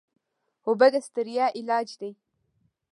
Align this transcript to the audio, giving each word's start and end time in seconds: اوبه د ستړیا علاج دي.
اوبه 0.67 0.87
د 0.93 0.95
ستړیا 1.07 1.45
علاج 1.59 1.87
دي. 2.01 2.11